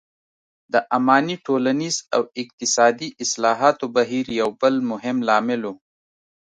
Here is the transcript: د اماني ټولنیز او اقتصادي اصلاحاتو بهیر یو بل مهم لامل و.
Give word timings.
د 0.73 0.75
اماني 0.97 1.35
ټولنیز 1.45 1.95
او 2.15 2.21
اقتصادي 2.41 3.09
اصلاحاتو 3.23 3.85
بهیر 3.95 4.25
یو 4.41 4.49
بل 4.61 4.75
مهم 4.91 5.17
لامل 5.27 5.61
و. 5.65 5.69